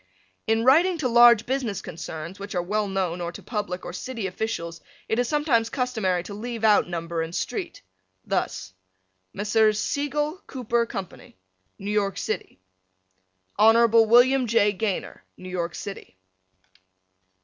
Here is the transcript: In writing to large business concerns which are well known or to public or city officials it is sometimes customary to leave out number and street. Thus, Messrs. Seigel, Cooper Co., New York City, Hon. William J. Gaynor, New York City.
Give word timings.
In 0.47 0.63
writing 0.65 0.97
to 0.97 1.07
large 1.07 1.45
business 1.45 1.79
concerns 1.79 2.39
which 2.39 2.55
are 2.55 2.61
well 2.63 2.87
known 2.87 3.21
or 3.21 3.31
to 3.33 3.43
public 3.43 3.85
or 3.85 3.93
city 3.93 4.25
officials 4.25 4.81
it 5.07 5.19
is 5.19 5.27
sometimes 5.29 5.69
customary 5.69 6.23
to 6.23 6.33
leave 6.33 6.63
out 6.63 6.89
number 6.89 7.21
and 7.21 7.35
street. 7.35 7.83
Thus, 8.25 8.73
Messrs. 9.31 9.77
Seigel, 9.79 10.41
Cooper 10.47 10.87
Co., 10.87 11.05
New 11.77 11.91
York 11.91 12.17
City, 12.17 12.59
Hon. 13.59 13.87
William 13.91 14.47
J. 14.47 14.71
Gaynor, 14.71 15.23
New 15.37 15.49
York 15.51 15.75
City. 15.75 16.17